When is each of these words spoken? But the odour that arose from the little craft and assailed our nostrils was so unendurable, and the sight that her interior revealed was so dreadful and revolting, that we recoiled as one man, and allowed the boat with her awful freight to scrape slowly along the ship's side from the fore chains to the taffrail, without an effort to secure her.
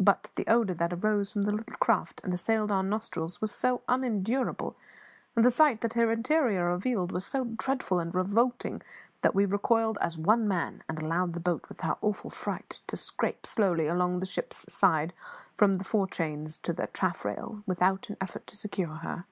But 0.00 0.30
the 0.34 0.46
odour 0.48 0.74
that 0.74 0.92
arose 0.92 1.32
from 1.32 1.42
the 1.42 1.52
little 1.54 1.76
craft 1.76 2.20
and 2.24 2.34
assailed 2.34 2.72
our 2.72 2.82
nostrils 2.82 3.40
was 3.40 3.52
so 3.52 3.82
unendurable, 3.86 4.74
and 5.36 5.44
the 5.44 5.50
sight 5.52 5.80
that 5.82 5.92
her 5.92 6.10
interior 6.10 6.72
revealed 6.72 7.12
was 7.12 7.24
so 7.24 7.44
dreadful 7.44 8.00
and 8.00 8.12
revolting, 8.12 8.82
that 9.22 9.32
we 9.32 9.44
recoiled 9.46 9.96
as 10.00 10.18
one 10.18 10.48
man, 10.48 10.82
and 10.88 11.00
allowed 11.00 11.34
the 11.34 11.38
boat 11.38 11.68
with 11.68 11.82
her 11.82 11.96
awful 12.00 12.30
freight 12.30 12.80
to 12.88 12.96
scrape 12.96 13.46
slowly 13.46 13.86
along 13.86 14.18
the 14.18 14.26
ship's 14.26 14.66
side 14.72 15.12
from 15.56 15.76
the 15.76 15.84
fore 15.84 16.08
chains 16.08 16.58
to 16.58 16.72
the 16.72 16.88
taffrail, 16.88 17.62
without 17.64 18.10
an 18.10 18.16
effort 18.20 18.48
to 18.48 18.56
secure 18.56 18.94
her. 19.06 19.24